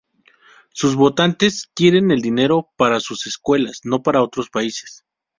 Sus 0.73 0.95
votantes 0.95 1.69
quieren 1.75 2.09
el 2.09 2.23
dinero 2.23 2.71
para 2.75 2.99
sus 2.99 3.27
escuelas, 3.27 3.81
no 3.83 4.01
para 4.01 4.23
otros 4.23 4.49
países. 4.49 5.05